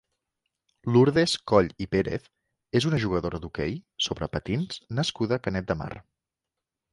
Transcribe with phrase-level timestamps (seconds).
[0.93, 2.25] Lourdes Coll i Pérez
[2.79, 3.77] és una jugadora d'hoquei
[4.07, 5.93] sobre patins nascuda a Canet de Mar.